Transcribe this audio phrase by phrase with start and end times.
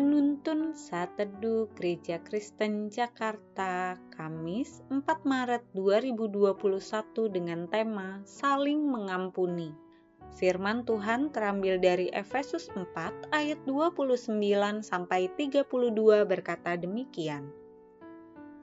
[0.00, 6.56] Penuntun Saat Teduh Gereja Kristen Jakarta, Kamis 4 Maret 2021
[7.28, 9.76] dengan tema Saling Mengampuni.
[10.40, 14.40] Firman Tuhan terambil dari Efesus 4 ayat 29
[14.80, 15.68] sampai 32
[16.24, 17.52] berkata demikian.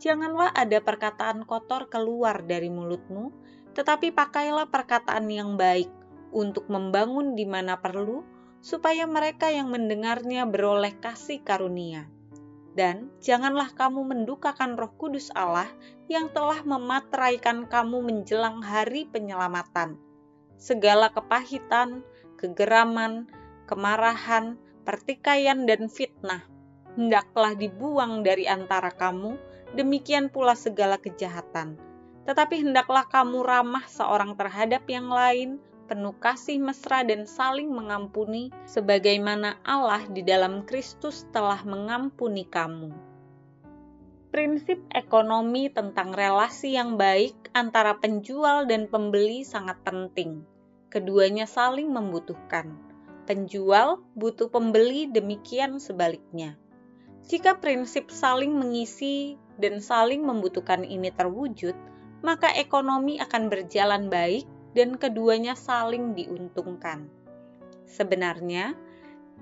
[0.01, 3.29] Janganlah ada perkataan kotor keluar dari mulutmu,
[3.77, 5.93] tetapi pakailah perkataan yang baik
[6.33, 8.25] untuk membangun di mana perlu
[8.67, 12.11] supaya mereka yang mendengarnya beroleh kasih karunia.
[12.75, 15.71] Dan janganlah kamu mendukakan roh kudus Allah
[16.11, 19.95] yang telah memateraikan kamu menjelang hari penyelamatan.
[20.59, 22.03] Segala kepahitan,
[22.35, 23.31] kegeraman,
[23.71, 26.43] kemarahan, pertikaian, dan fitnah
[26.97, 29.37] hendaklah dibuang dari antara kamu,
[29.77, 31.77] demikian pula segala kejahatan.
[32.25, 39.57] Tetapi hendaklah kamu ramah seorang terhadap yang lain, penuh kasih mesra dan saling mengampuni, sebagaimana
[39.63, 42.91] Allah di dalam Kristus telah mengampuni kamu.
[44.27, 50.43] Prinsip ekonomi tentang relasi yang baik antara penjual dan pembeli sangat penting.
[50.91, 52.75] Keduanya saling membutuhkan.
[53.23, 56.59] Penjual butuh pembeli, demikian sebaliknya.
[57.27, 61.75] Jika prinsip saling mengisi dan saling membutuhkan ini terwujud,
[62.23, 67.07] maka ekonomi akan berjalan baik dan keduanya saling diuntungkan.
[67.87, 68.75] Sebenarnya,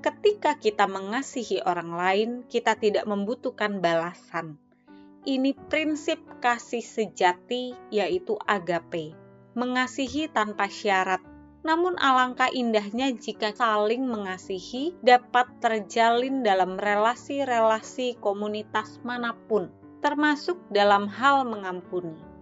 [0.06, 4.62] ketika kita mengasihi orang lain, kita tidak membutuhkan balasan.
[5.26, 9.17] Ini prinsip kasih sejati, yaitu agape,
[9.58, 11.23] mengasihi tanpa syarat.
[11.66, 19.73] Namun, alangkah indahnya jika saling mengasihi dapat terjalin dalam relasi-relasi komunitas mana pun,
[20.06, 22.34] termasuk dalam hal mengampuni.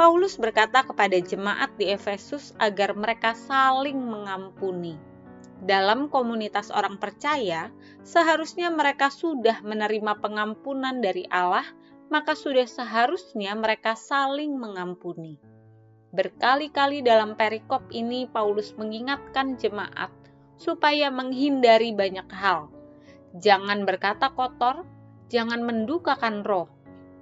[0.00, 4.96] Paulus berkata kepada jemaat di Efesus agar mereka saling mengampuni.
[5.60, 7.68] Dalam komunitas orang percaya,
[8.00, 11.68] seharusnya mereka sudah menerima pengampunan dari Allah,
[12.08, 15.36] maka sudah seharusnya mereka saling mengampuni.
[16.16, 20.08] Berkali-kali dalam perikop ini, Paulus mengingatkan jemaat
[20.56, 22.72] supaya menghindari banyak hal.
[23.36, 24.80] Jangan berkata kotor,
[25.28, 26.72] jangan mendukakan roh,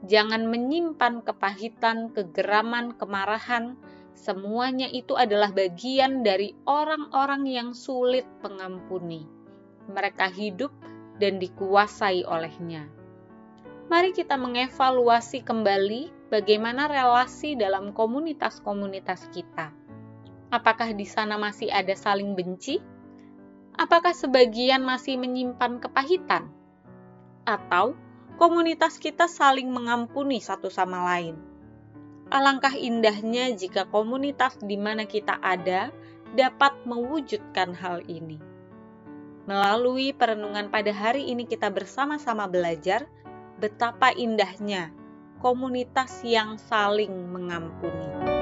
[0.07, 3.75] Jangan menyimpan kepahitan, kegeraman, kemarahan.
[4.15, 9.27] Semuanya itu adalah bagian dari orang-orang yang sulit pengampuni.
[9.91, 10.71] Mereka hidup
[11.19, 12.87] dan dikuasai olehnya.
[13.89, 19.73] Mari kita mengevaluasi kembali bagaimana relasi dalam komunitas-komunitas kita.
[20.53, 22.79] Apakah di sana masih ada saling benci?
[23.79, 26.53] Apakah sebagian masih menyimpan kepahitan?
[27.49, 27.97] Atau
[28.39, 31.35] komunitas kita saling mengampuni satu sama lain.
[32.31, 35.91] Alangkah indahnya jika komunitas di mana kita ada
[36.39, 38.39] dapat mewujudkan hal ini.
[39.51, 43.11] Melalui perenungan pada hari ini kita bersama-sama belajar
[43.59, 44.95] betapa indahnya
[45.43, 48.38] komunitas yang saling mengampuni.